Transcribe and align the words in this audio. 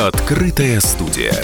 Открытая 0.00 0.80
студия. 0.80 1.34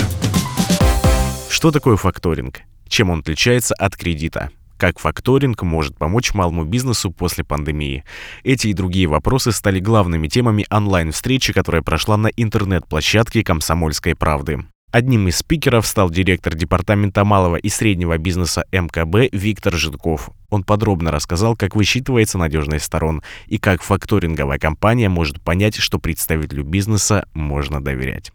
Что 1.50 1.70
такое 1.70 1.96
факторинг? 1.96 2.62
Чем 2.88 3.10
он 3.10 3.18
отличается 3.18 3.74
от 3.74 3.98
кредита? 3.98 4.48
Как 4.78 4.98
факторинг 4.98 5.60
может 5.60 5.98
помочь 5.98 6.32
малому 6.32 6.64
бизнесу 6.64 7.10
после 7.10 7.44
пандемии? 7.44 8.02
Эти 8.44 8.68
и 8.68 8.72
другие 8.72 9.08
вопросы 9.08 9.52
стали 9.52 9.78
главными 9.78 10.26
темами 10.26 10.64
онлайн-встречи, 10.70 11.52
которая 11.52 11.82
прошла 11.82 12.16
на 12.16 12.28
интернет-площадке 12.28 13.44
«Комсомольской 13.44 14.14
правды». 14.14 14.64
Одним 14.96 15.28
из 15.28 15.36
спикеров 15.36 15.86
стал 15.86 16.08
директор 16.08 16.54
Департамента 16.54 17.22
малого 17.22 17.56
и 17.56 17.68
среднего 17.68 18.16
бизнеса 18.16 18.64
МКБ 18.72 19.30
Виктор 19.30 19.74
Житков. 19.74 20.30
Он 20.48 20.64
подробно 20.64 21.10
рассказал, 21.10 21.54
как 21.54 21.76
высчитывается 21.76 22.38
надежность 22.38 22.86
сторон 22.86 23.22
и 23.46 23.58
как 23.58 23.82
факторинговая 23.82 24.58
компания 24.58 25.10
может 25.10 25.42
понять, 25.42 25.74
что 25.76 25.98
представителю 25.98 26.64
бизнеса 26.64 27.28
можно 27.34 27.84
доверять. 27.84 28.32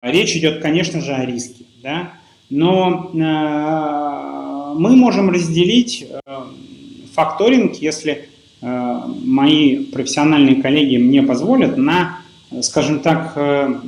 Речь 0.00 0.34
идет, 0.36 0.62
конечно 0.62 1.02
же, 1.02 1.12
о 1.12 1.26
риске, 1.26 1.66
да? 1.82 2.14
но 2.48 3.10
э, 3.12 4.78
мы 4.78 4.96
можем 4.96 5.28
разделить 5.28 6.06
э, 6.08 6.30
факторинг, 7.12 7.74
если 7.74 8.30
э, 8.62 9.00
мои 9.22 9.84
профессиональные 9.84 10.62
коллеги 10.62 10.96
мне 10.96 11.22
позволят, 11.22 11.76
на, 11.76 12.20
скажем 12.62 13.00
так, 13.00 13.34
э, 13.36 13.80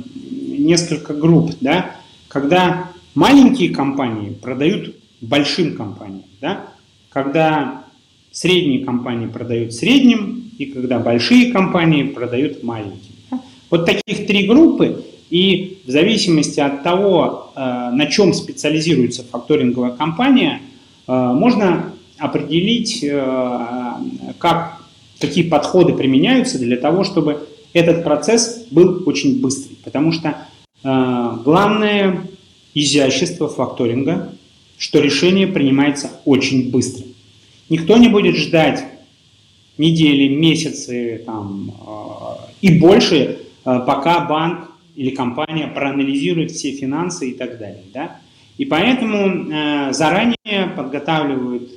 несколько 0.63 1.13
групп, 1.13 1.51
да, 1.61 1.95
когда 2.27 2.91
маленькие 3.15 3.69
компании 3.69 4.29
продают 4.29 4.95
большим 5.21 5.75
компаниям, 5.75 6.23
да, 6.39 6.67
когда 7.09 7.83
средние 8.31 8.85
компании 8.85 9.27
продают 9.27 9.73
средним, 9.73 10.51
и 10.57 10.65
когда 10.65 10.99
большие 10.99 11.51
компании 11.51 12.03
продают 12.03 12.63
маленьким. 12.63 13.15
Да. 13.29 13.41
Вот 13.69 13.85
таких 13.85 14.27
три 14.27 14.47
группы, 14.47 15.03
и 15.29 15.79
в 15.85 15.89
зависимости 15.89 16.59
от 16.59 16.83
того, 16.83 17.51
э, 17.55 17.59
на 17.59 18.05
чем 18.05 18.33
специализируется 18.33 19.23
факторинговая 19.23 19.91
компания, 19.91 20.61
э, 21.07 21.11
можно 21.13 21.93
определить, 22.17 23.03
э, 23.03 23.93
как, 24.37 24.81
какие 25.19 25.49
подходы 25.49 25.93
применяются 25.93 26.59
для 26.59 26.77
того, 26.77 27.03
чтобы 27.03 27.47
этот 27.73 28.03
процесс 28.03 28.67
был 28.71 29.03
очень 29.05 29.41
быстрый. 29.41 29.77
Потому 29.83 30.11
что 30.11 30.35
главное 30.83 32.23
изящество 32.73 33.47
факторинга, 33.47 34.33
что 34.77 34.99
решение 34.99 35.47
принимается 35.47 36.09
очень 36.25 36.71
быстро. 36.71 37.05
Никто 37.69 37.97
не 37.97 38.07
будет 38.07 38.35
ждать 38.35 38.83
недели, 39.77 40.27
месяцы 40.27 41.21
там, 41.25 41.71
а, 41.85 42.49
и 42.61 42.79
больше, 42.79 43.39
а, 43.63 43.79
пока 43.79 44.21
банк 44.21 44.71
или 44.95 45.11
компания 45.11 45.67
проанализирует 45.67 46.51
все 46.51 46.71
финансы 46.71 47.29
и 47.31 47.33
так 47.33 47.57
далее. 47.57 47.83
Да? 47.93 48.19
И 48.57 48.65
поэтому 48.65 49.91
заранее 49.93 50.67
подготавливают 50.75 51.71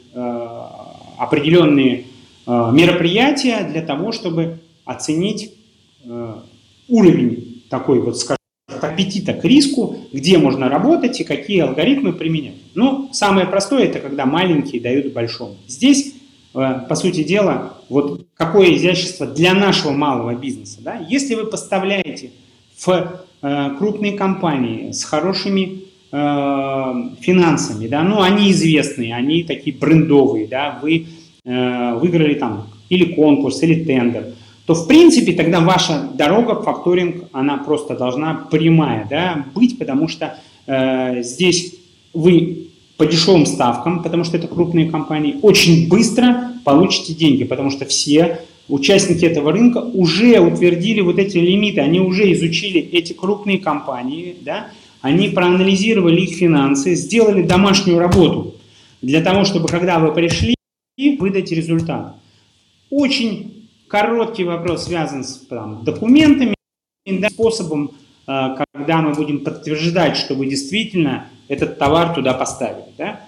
определенные 1.16 2.04
мероприятия 2.46 3.66
для 3.70 3.80
того, 3.80 4.10
чтобы 4.12 4.58
оценить 4.84 5.52
уровень 6.88 7.62
такой 7.70 8.00
вот, 8.00 8.18
скажем, 8.18 8.43
аппетита 8.84 9.32
к 9.32 9.44
риску, 9.44 9.96
где 10.12 10.38
можно 10.38 10.68
работать 10.68 11.20
и 11.20 11.24
какие 11.24 11.60
алгоритмы 11.60 12.12
применять. 12.12 12.56
Ну, 12.74 13.08
самое 13.12 13.46
простое– 13.46 13.84
это 13.84 14.00
когда 14.00 14.26
маленькие 14.26 14.80
дают 14.80 15.12
большому. 15.12 15.56
Здесь, 15.66 16.14
э, 16.54 16.80
по 16.88 16.94
сути 16.94 17.22
дела, 17.22 17.74
вот 17.88 18.26
какое 18.34 18.74
изящество 18.74 19.26
для 19.26 19.54
нашего 19.54 19.92
малого 19.92 20.34
бизнеса. 20.34 20.78
Да? 20.82 21.04
Если 21.08 21.34
вы 21.34 21.46
поставляете 21.46 22.30
в 22.78 23.22
э, 23.42 23.70
крупные 23.78 24.12
компании 24.12 24.92
с 24.92 25.04
хорошими 25.04 25.82
э, 26.12 26.16
финансами, 27.20 27.88
да, 27.88 28.02
ну, 28.02 28.20
они 28.20 28.50
известные, 28.52 29.14
они 29.14 29.44
такие 29.44 29.76
брендовые, 29.76 30.46
да, 30.46 30.78
вы 30.82 31.06
выиграли 31.46 32.36
там 32.36 32.68
или 32.88 33.12
конкурс, 33.12 33.62
или 33.62 33.84
тендер– 33.84 34.28
то 34.66 34.74
в 34.74 34.86
принципе 34.86 35.32
тогда 35.32 35.60
ваша 35.60 36.08
дорога 36.14 36.62
факторинг, 36.62 37.24
она 37.32 37.58
просто 37.58 37.96
должна 37.96 38.46
прямая 38.50 39.06
да, 39.08 39.46
быть, 39.54 39.78
потому 39.78 40.08
что 40.08 40.38
э, 40.66 41.22
здесь 41.22 41.74
вы 42.14 42.68
по 42.96 43.06
дешевым 43.06 43.44
ставкам, 43.44 44.02
потому 44.02 44.24
что 44.24 44.36
это 44.36 44.46
крупные 44.46 44.90
компании, 44.90 45.36
очень 45.42 45.88
быстро 45.88 46.52
получите 46.64 47.12
деньги, 47.12 47.44
потому 47.44 47.70
что 47.70 47.84
все 47.84 48.40
участники 48.68 49.24
этого 49.24 49.52
рынка 49.52 49.78
уже 49.78 50.38
утвердили 50.38 51.00
вот 51.00 51.18
эти 51.18 51.36
лимиты, 51.38 51.80
они 51.80 52.00
уже 52.00 52.32
изучили 52.32 52.80
эти 52.80 53.12
крупные 53.12 53.58
компании, 53.58 54.36
да, 54.40 54.68
они 55.02 55.28
проанализировали 55.28 56.22
их 56.22 56.36
финансы, 56.36 56.94
сделали 56.94 57.42
домашнюю 57.42 57.98
работу 57.98 58.54
для 59.02 59.20
того, 59.20 59.44
чтобы 59.44 59.68
когда 59.68 59.98
вы 59.98 60.12
пришли, 60.12 60.54
выдать 61.18 61.50
результат. 61.50 62.14
Очень 62.88 63.63
Короткий 63.94 64.42
вопрос 64.42 64.86
связан 64.86 65.22
с 65.22 65.46
там, 65.46 65.84
документами, 65.84 66.56
способом, 67.30 67.92
э, 68.26 68.56
когда 68.74 69.00
мы 69.00 69.12
будем 69.12 69.44
подтверждать, 69.44 70.16
что 70.16 70.34
вы 70.34 70.46
действительно 70.46 71.28
этот 71.46 71.78
товар 71.78 72.12
туда 72.12 72.34
поставили. 72.34 72.86
Да? 72.98 73.20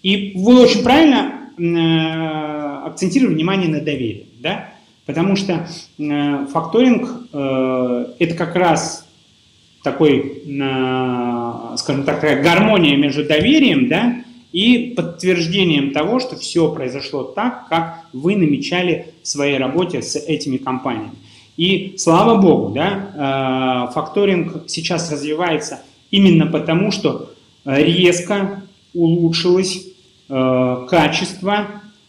И 0.00 0.34
вы 0.36 0.60
очень 0.62 0.84
правильно 0.84 1.50
э, 1.58 2.86
акцентировали 2.86 3.34
внимание 3.34 3.68
на 3.68 3.80
доверие. 3.80 4.26
Да? 4.38 4.68
Потому 5.06 5.34
что 5.34 5.66
э, 5.98 6.46
факторинг 6.52 7.08
э, 7.32 8.06
это 8.20 8.36
как 8.36 8.54
раз 8.54 9.08
такой, 9.82 10.44
скажем 11.78 12.04
так, 12.04 12.20
такая 12.20 12.40
гармония 12.40 12.96
между 12.96 13.24
доверием 13.24 13.88
да, 13.88 14.22
и 14.52 14.92
подтверждением 14.94 15.92
того, 15.92 16.20
что 16.20 16.36
все 16.36 16.72
произошло 16.72 17.24
так, 17.24 17.68
как 17.68 18.04
вы 18.12 18.36
намечали 18.36 19.14
в 19.22 19.28
своей 19.28 19.58
работе 19.58 20.02
с 20.02 20.16
этими 20.16 20.58
компаниями. 20.58 21.12
И 21.56 21.94
слава 21.98 22.40
богу, 22.40 22.72
да, 22.74 23.88
э, 23.88 23.92
факторинг 23.92 24.64
сейчас 24.68 25.10
развивается 25.10 25.80
именно 26.10 26.46
потому, 26.46 26.90
что 26.90 27.30
резко 27.64 28.62
улучшилось 28.94 29.86
э, 30.28 30.86
качество 30.88 31.66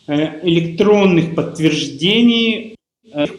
э, 0.08 0.48
электронных 0.48 1.36
подтверждений 1.36 2.76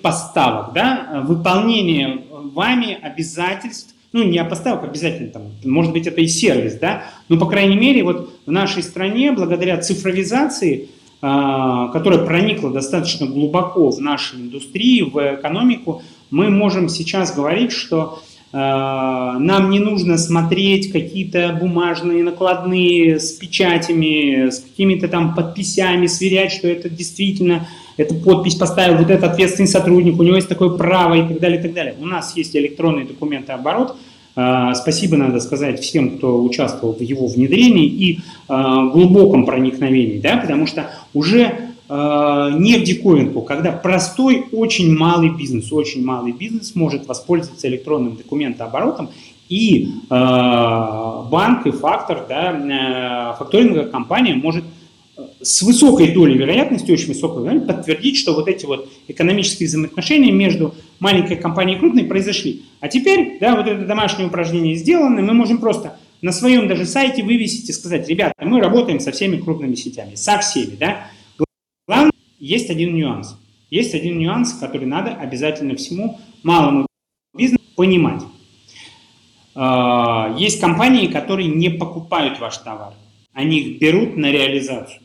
поставок, 0.03 0.73
да, 0.73 1.25
выполнение 1.27 2.23
вами 2.31 2.97
обязательств 3.03 3.94
ну, 4.15 4.23
не 4.23 4.39
о 4.39 4.45
поставках 4.45 4.91
обязательно, 4.91 5.29
там, 5.29 5.43
может 5.65 5.93
быть, 5.93 6.07
это 6.07 6.21
и 6.21 6.29
сервис, 6.29 6.75
да, 6.75 7.03
но, 7.29 7.37
по 7.37 7.47
крайней 7.47 7.75
мере, 7.75 8.05
вот 8.05 8.31
в 8.47 8.51
нашей 8.51 8.85
стране, 8.85 9.33
благодаря 9.33 9.77
цифровизации, 9.79 10.89
а, 11.21 11.89
которая 11.89 12.25
проникла 12.25 12.71
достаточно 12.71 13.27
глубоко 13.27 13.91
в 13.91 14.01
нашу 14.01 14.37
индустрию, 14.37 15.11
в 15.11 15.19
экономику, 15.19 16.01
мы 16.31 16.49
можем 16.49 16.89
сейчас 16.89 17.35
говорить, 17.35 17.73
что 17.73 18.21
нам 18.55 19.71
не 19.71 19.81
нужно 19.81 20.17
смотреть 20.17 20.93
какие-то 20.93 21.59
бумажные 21.61 22.23
накладные 22.23 23.19
с 23.19 23.33
печатями, 23.33 24.49
с 24.49 24.61
какими-то 24.61 25.09
там 25.09 25.35
подписями, 25.35 26.07
сверять, 26.07 26.53
что 26.53 26.69
это 26.69 26.89
действительно, 26.89 27.67
эту 27.97 28.15
подпись 28.15 28.55
поставил 28.55 28.97
вот 28.99 29.11
этот 29.11 29.25
ответственный 29.25 29.67
сотрудник, 29.67 30.21
у 30.21 30.23
него 30.23 30.37
есть 30.37 30.49
такое 30.49 30.69
право 30.71 31.15
и 31.15 31.27
так 31.27 31.41
далее, 31.41 31.59
и 31.59 31.63
так 31.63 31.75
далее. 31.75 31.97
У 32.01 32.07
нас 32.07 32.37
есть 32.37 32.55
электронный 32.55 33.05
документооборот, 33.05 33.97
а, 34.37 34.75
Спасибо 34.75 35.17
надо 35.17 35.41
сказать 35.41 35.81
всем, 35.81 36.17
кто 36.17 36.41
участвовал 36.41 36.95
в 36.95 37.01
его 37.01 37.27
внедрении 37.27 37.87
и 37.87 38.21
глубоком 38.47 39.47
проникновении, 39.47 40.21
да, 40.21 40.37
потому 40.37 40.67
что 40.67 40.91
уже 41.13 41.74
Э, 41.87 42.51
не 42.59 42.79
в 42.79 42.83
диковинку, 42.83 43.43
когда 43.43 43.71
простой, 43.71 44.47
очень 44.53 44.97
малый 44.97 45.31
бизнес, 45.31 45.71
очень 45.71 46.05
малый 46.05 46.33
бизнес 46.33 46.75
может 46.75 47.07
воспользоваться 47.07 47.69
электронным 47.69 48.17
документооборотом, 48.17 49.11
и 49.51 49.91
э, 50.09 50.15
банк 50.15 51.67
и 51.67 51.71
фактор, 51.71 52.25
да, 52.27 53.35
э, 53.35 53.39
факторинговая 53.39 53.87
компания 53.89 54.35
может 54.35 54.65
с 55.43 55.63
высокой 55.63 56.13
долей 56.13 56.39
вероятности, 56.39 56.91
очень 56.91 57.09
высокой 57.09 57.43
вероятности, 57.43 57.73
подтвердить, 57.75 58.17
что 58.17 58.33
вот 58.35 58.49
эти 58.49 58.65
вот 58.65 58.89
экономические 59.07 59.69
взаимоотношения 59.69 60.33
между 60.33 60.75
маленькой 60.99 61.37
компанией 61.37 61.77
и 61.77 61.81
крупной 61.81 62.05
произошли. 62.05 62.63
А 62.81 62.89
теперь, 62.89 63.37
да, 63.41 63.55
вот 63.57 63.67
это 63.67 63.85
домашнее 63.85 64.29
упражнение 64.29 64.75
сделано, 64.75 65.21
мы 65.21 65.35
можем 65.35 65.59
просто 65.59 65.99
на 66.23 66.33
своем 66.33 66.67
даже 66.67 66.87
сайте 66.87 67.23
вывесить 67.23 67.69
и 67.69 67.73
сказать, 67.73 68.09
ребята, 68.09 68.35
мы 68.41 68.59
работаем 68.59 68.99
со 68.99 69.13
всеми 69.13 69.37
крупными 69.37 69.75
сетями, 69.75 70.15
со 70.15 70.39
всеми, 70.39 70.75
да, 70.75 71.09
Главное, 71.87 72.13
есть 72.39 72.71
один 72.71 72.95
нюанс. 72.95 73.37
Есть 73.71 73.95
один 73.95 74.19
нюанс, 74.19 74.55
который 74.55 74.87
надо 74.87 75.13
обязательно 75.13 75.77
всему 75.77 76.19
малому 76.43 76.87
бизнесу 77.37 77.63
понимать. 77.77 78.23
А, 79.55 80.35
есть 80.39 80.61
компании, 80.61 81.09
которые 81.09 81.49
не 81.49 81.71
покупают 81.71 82.39
ваш 82.41 82.59
товар. 82.59 82.95
Они 83.33 83.59
их 83.59 83.81
берут 83.81 84.17
на 84.17 84.31
реализацию. 84.31 85.03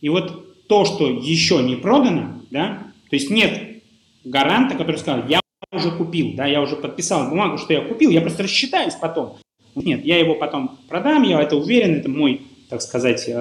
И 0.00 0.08
вот 0.08 0.66
то, 0.66 0.84
что 0.84 1.08
еще 1.08 1.62
не 1.62 1.76
продано, 1.76 2.40
да, 2.50 2.82
то 3.10 3.16
есть 3.16 3.30
нет 3.30 3.82
гаранта, 4.24 4.76
который 4.76 4.96
сказал, 4.96 5.28
я 5.28 5.40
уже 5.72 5.90
купил, 5.90 6.34
да, 6.34 6.46
я 6.46 6.60
уже 6.60 6.76
подписал 6.76 7.28
бумагу, 7.28 7.58
что 7.58 7.72
я 7.72 7.80
купил, 7.80 8.10
я 8.10 8.20
просто 8.20 8.44
рассчитаюсь 8.44 8.94
потом. 8.94 9.36
Нет, 9.74 10.04
я 10.04 10.18
его 10.18 10.36
потом 10.36 10.78
продам, 10.88 11.24
я 11.24 11.40
это 11.40 11.56
уверен, 11.56 11.96
это 11.96 12.08
мой, 12.08 12.42
так 12.70 12.80
сказать, 12.80 13.28
э, 13.28 13.32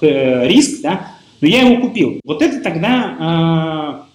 э, 0.00 0.48
риск, 0.48 0.82
да, 0.82 1.16
но 1.40 1.48
я 1.48 1.62
его 1.62 1.80
купил. 1.80 2.20
Вот 2.24 2.42
это 2.42 2.60
тогда, 2.60 4.06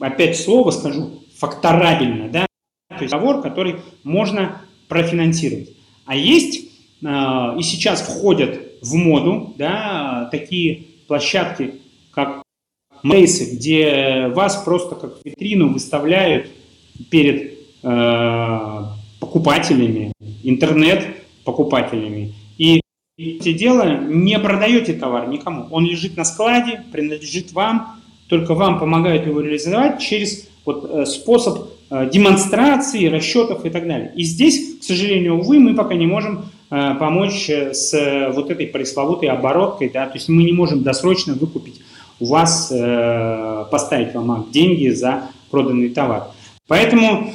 э, 0.00 0.04
опять 0.04 0.38
слово 0.38 0.70
скажу, 0.70 1.22
факторабельно, 1.36 2.28
да, 2.28 2.46
то 2.88 3.02
есть 3.02 3.12
договор, 3.12 3.42
который 3.42 3.76
можно 4.04 4.62
профинансировать. 4.88 5.70
А 6.04 6.16
есть, 6.16 6.68
и 7.00 7.62
сейчас 7.62 8.02
входят 8.02 8.60
в 8.82 8.94
моду, 8.94 9.54
да, 9.56 10.28
такие 10.30 10.86
площадки, 11.06 11.76
как 12.12 12.42
Мейсы, 13.02 13.56
где 13.56 14.28
вас 14.28 14.62
просто 14.62 14.94
как 14.94 15.24
витрину 15.24 15.72
выставляют 15.72 16.50
перед 17.10 17.54
э, 17.82 18.82
покупателями, 19.18 20.12
интернет-покупателями. 20.42 22.34
И 23.20 23.36
эти 23.36 23.52
дела 23.52 23.98
не 23.98 24.38
продаете 24.38 24.94
товар 24.94 25.28
никому. 25.28 25.66
Он 25.72 25.84
лежит 25.84 26.16
на 26.16 26.24
складе, 26.24 26.84
принадлежит 26.90 27.52
вам, 27.52 28.00
только 28.28 28.54
вам 28.54 28.78
помогают 28.78 29.26
его 29.26 29.42
реализовать 29.42 30.00
через 30.00 30.48
вот, 30.64 30.88
э, 30.90 31.04
способ 31.04 31.68
э, 31.90 32.08
демонстрации, 32.10 33.08
расчетов 33.08 33.66
и 33.66 33.68
так 33.68 33.86
далее. 33.86 34.10
И 34.16 34.22
здесь, 34.22 34.78
к 34.78 34.84
сожалению, 34.84 35.38
увы, 35.38 35.58
мы 35.58 35.74
пока 35.74 35.96
не 35.96 36.06
можем 36.06 36.46
э, 36.70 36.94
помочь 36.98 37.50
с 37.50 38.30
вот 38.34 38.50
этой 38.50 38.66
пресловутой 38.68 39.28
обороткой, 39.28 39.90
да, 39.90 40.06
то 40.06 40.14
есть 40.14 40.30
мы 40.30 40.42
не 40.42 40.54
можем 40.54 40.82
досрочно 40.82 41.34
выкупить 41.34 41.82
у 42.20 42.24
вас, 42.24 42.72
поставить 43.70 44.14
вам 44.14 44.48
деньги 44.50 44.88
за 44.88 45.24
проданный 45.50 45.90
товар. 45.90 46.28
Поэтому 46.68 47.34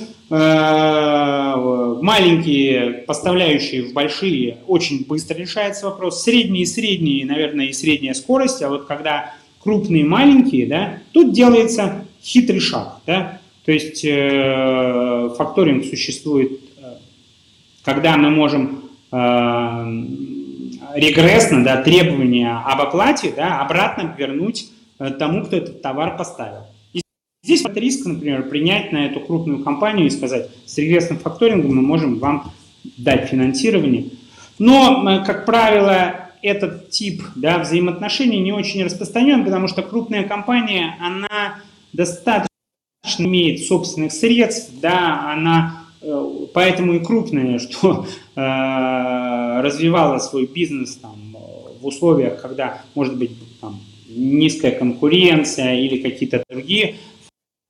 маленькие 2.02 3.04
поставляющие 3.06 3.84
в 3.84 3.94
большие 3.94 4.58
очень 4.68 5.06
быстро 5.06 5.36
решается 5.36 5.86
вопрос. 5.86 6.24
Средние 6.24 6.64
и 6.64 6.66
средние, 6.66 7.26
наверное, 7.26 7.68
и 7.68 7.74
средняя 7.74 8.14
скорость, 8.16 8.64
а 8.64 8.70
вот 8.70 8.86
когда 8.86 9.34
крупные 9.66 10.06
маленькие, 10.06 10.68
да, 10.68 11.00
тут 11.12 11.34
делается 11.34 12.06
хитрый 12.24 12.60
шаг. 12.60 13.00
Да? 13.06 13.40
То 13.66 13.72
есть 13.72 14.06
э, 14.06 15.30
факторинг 15.38 15.86
существует, 15.86 16.52
э, 16.78 16.96
когда 17.84 18.16
мы 18.16 18.30
можем 18.30 18.84
э, 19.12 19.18
регрессно 20.94 21.64
да, 21.64 21.82
требования 21.82 22.62
об 22.64 22.82
оплате 22.82 23.34
да, 23.36 23.60
обратно 23.62 24.16
вернуть 24.16 24.70
э, 25.00 25.10
тому, 25.10 25.44
кто 25.46 25.58
этот 25.58 25.82
товар 25.82 26.16
поставил. 26.16 26.68
Здесь 27.46 27.62
вот 27.62 27.78
риск, 27.78 28.08
например, 28.08 28.50
принять 28.50 28.92
на 28.92 29.06
эту 29.06 29.20
крупную 29.20 29.64
компанию 29.64 30.08
и 30.08 30.10
сказать, 30.10 30.50
с 30.66 30.80
регрессным 30.80 31.20
факторингом 31.20 31.76
мы 31.76 31.84
можем 31.84 32.18
вам 32.18 32.52
дать 32.98 33.30
финансирование. 33.30 34.06
Но, 34.58 35.08
э, 35.08 35.24
как 35.24 35.46
правило, 35.46 36.32
этот 36.42 36.90
тип 36.90 37.22
да, 37.36 37.60
взаимоотношений 37.60 38.40
не 38.40 38.52
очень 38.52 38.84
распространен, 38.84 39.46
потому 39.46 39.68
что 39.68 39.84
крупная 39.84 40.24
компания, 40.24 40.98
она 41.00 41.58
достаточно 41.94 42.50
имеет 43.20 43.64
собственных 43.64 44.12
средств, 44.12 44.72
да, 44.82 45.32
она 45.32 45.84
э, 46.02 46.30
поэтому 46.52 46.96
и 46.96 47.00
крупная, 47.00 47.60
что 47.60 48.08
э, 48.36 49.62
развивала 49.62 50.18
свой 50.18 50.48
бизнес 50.48 50.96
там, 50.96 51.36
в 51.80 51.86
условиях, 51.86 52.42
когда 52.42 52.82
может 52.96 53.16
быть 53.20 53.34
там, 53.62 53.80
низкая 54.10 54.72
конкуренция 54.72 55.76
или 55.76 56.02
какие-то 56.02 56.44
другие 56.50 56.96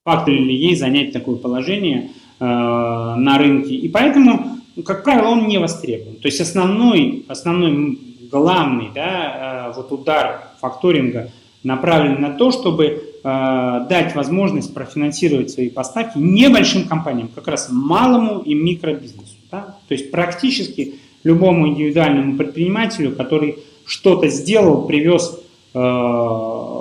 факторы 0.06 0.38
ей 0.38 0.76
занять 0.76 1.12
такое 1.12 1.36
положение 1.36 2.12
э, 2.40 2.46
на 2.46 3.38
рынке. 3.40 3.74
И 3.74 3.90
поэтому, 3.90 4.60
как 4.86 5.04
правило, 5.04 5.30
он 5.30 5.48
не 5.48 5.58
востребован. 5.58 6.18
То 6.18 6.28
есть 6.28 6.40
основной, 6.40 7.26
основной 7.28 7.98
главный 8.32 8.90
да, 8.94 9.72
э, 9.72 9.74
вот 9.76 9.92
удар 9.92 10.52
факторинга 10.62 11.32
направлен 11.64 12.22
на 12.22 12.30
то, 12.30 12.52
чтобы 12.52 12.86
э, 12.86 13.82
дать 13.90 14.14
возможность 14.14 14.76
профинансировать 14.76 15.50
свои 15.50 15.72
поставки 15.72 16.20
небольшим 16.20 16.88
компаниям, 16.88 17.30
как 17.34 17.48
раз 17.48 17.70
малому 17.72 18.42
и 18.42 18.54
микробизнесу. 18.54 19.38
Да? 19.52 19.76
То 19.88 19.96
есть 19.96 20.12
практически 20.12 20.96
любому 21.24 21.68
индивидуальному 21.70 22.38
предпринимателю, 22.38 23.16
который 23.16 23.58
что-то 23.88 24.28
сделал, 24.28 24.86
привез 24.86 25.40
э, 25.74 26.75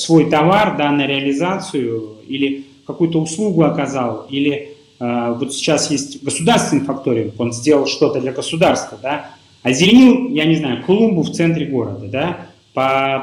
свой 0.00 0.30
товар 0.30 0.76
да, 0.76 0.90
на 0.90 1.06
реализацию 1.06 2.16
или 2.26 2.66
какую-то 2.86 3.20
услугу 3.20 3.62
оказал, 3.62 4.26
или 4.30 4.76
э, 5.00 5.34
вот 5.38 5.52
сейчас 5.52 5.90
есть 5.90 6.22
государственный 6.22 6.84
факторинг, 6.84 7.38
он 7.38 7.52
сделал 7.52 7.86
что-то 7.86 8.20
для 8.20 8.32
государства, 8.32 8.98
да, 9.02 9.30
озеленил, 9.62 10.30
я 10.32 10.44
не 10.44 10.56
знаю, 10.56 10.84
клумбу 10.84 11.22
в 11.22 11.32
центре 11.32 11.66
города, 11.66 12.06
да, 12.06 12.46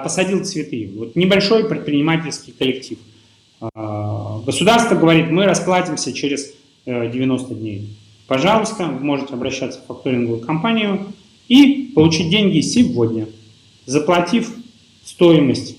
посадил 0.03 0.43
цветы. 0.43 0.91
Вот 0.97 1.15
небольшой 1.15 1.69
предпринимательский 1.69 2.53
коллектив. 2.57 2.97
А, 3.73 4.41
государство 4.45 4.95
говорит, 4.95 5.29
мы 5.29 5.45
расплатимся 5.45 6.11
через 6.11 6.53
90 6.85 7.53
э, 7.53 7.55
дней. 7.55 7.89
Пожалуйста, 8.27 8.85
вы 8.85 9.05
можете 9.05 9.35
обращаться 9.35 9.79
в 9.79 9.85
факторинговую 9.85 10.41
компанию 10.41 11.07
и 11.47 11.91
получить 11.93 12.29
деньги 12.29 12.61
сегодня, 12.61 13.27
заплатив 13.85 14.51
стоимость 15.05 15.77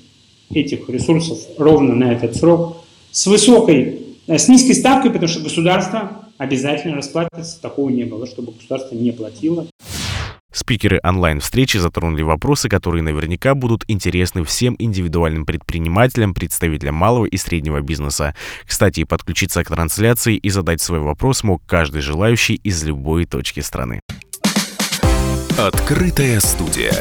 этих 0.55 0.89
ресурсов 0.89 1.39
ровно 1.59 1.95
на 1.95 2.12
этот 2.12 2.37
срок 2.37 2.85
с 3.11 3.27
высокой, 3.27 3.99
э, 4.27 4.39
с 4.39 4.49
низкой 4.49 4.75
ставкой, 4.75 5.11
потому 5.11 5.29
что 5.29 5.41
государство 5.41 6.25
обязательно 6.39 6.97
расплатится. 6.97 7.61
Такого 7.61 7.91
не 7.91 8.05
было, 8.05 8.27
чтобы 8.27 8.53
государство 8.53 8.95
не 8.95 9.12
платило. 9.12 9.67
Спикеры 10.55 11.01
онлайн-встречи 11.03 11.79
затронули 11.79 12.23
вопросы, 12.23 12.69
которые 12.69 13.03
наверняка 13.03 13.56
будут 13.56 13.85
интересны 13.89 14.45
всем 14.45 14.77
индивидуальным 14.79 15.45
предпринимателям, 15.47 16.33
представителям 16.33 16.95
малого 16.95 17.27
и 17.27 17.37
среднего 17.37 17.81
бизнеса. 17.81 18.37
Кстати, 18.65 19.03
подключиться 19.03 19.65
к 19.65 19.69
трансляции 19.69 20.37
и 20.37 20.50
задать 20.50 20.81
свой 20.81 21.00
вопрос 21.00 21.43
мог 21.43 21.61
каждый 21.67 22.03
желающий 22.03 22.55
из 22.55 22.85
любой 22.85 23.25
точки 23.25 23.61
страны. 23.61 24.00
Открытая 25.59 26.39
студия. 26.39 26.95